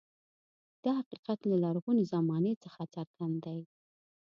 دا 0.83 0.91
حقیقت 0.99 1.39
له 1.49 1.55
لرغونې 1.63 2.03
زمانې 2.13 2.53
څخه 2.63 2.81
څرګند 2.93 3.35
دی. 3.45 3.59